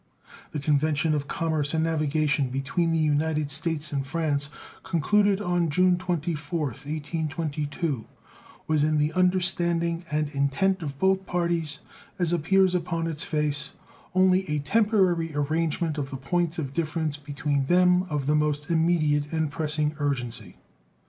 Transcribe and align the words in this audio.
The 0.51 0.57
convention 0.59 1.13
of 1.13 1.27
commerce 1.27 1.75
and 1.75 1.83
navigation 1.83 2.49
between 2.49 2.91
the 2.91 2.97
United 2.97 3.51
States 3.51 3.91
and 3.93 4.03
France, 4.03 4.49
concluded 4.81 5.39
on 5.39 5.69
June 5.69 5.95
24th, 5.95 6.87
1822, 6.87 8.05
was, 8.65 8.83
in 8.83 8.97
the 8.97 9.13
understanding 9.13 10.03
and 10.09 10.27
intent 10.29 10.81
of 10.81 10.97
both 10.97 11.27
parties, 11.27 11.77
as 12.17 12.33
appears 12.33 12.73
upon 12.73 13.05
its 13.05 13.21
face, 13.23 13.73
only 14.15 14.49
a 14.49 14.57
temporary 14.57 15.35
arrangement 15.35 15.99
of 15.99 16.09
the 16.09 16.17
points 16.17 16.57
of 16.57 16.73
difference 16.73 17.17
between 17.17 17.65
them 17.67 18.01
of 18.09 18.25
the 18.25 18.33
most 18.33 18.71
immediate 18.71 19.31
and 19.31 19.51
pressing 19.51 19.93
urgency. 19.99 20.57